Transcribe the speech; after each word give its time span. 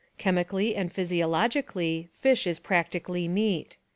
Chemically 0.17 0.75
and 0.75 0.91
physiologically, 0.91 2.09
fish 2.11 2.47
is 2.47 2.57
practically 2.57 3.27
meat. 3.27 3.77